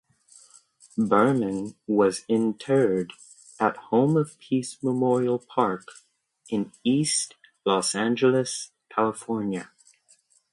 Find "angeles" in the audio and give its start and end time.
7.93-8.71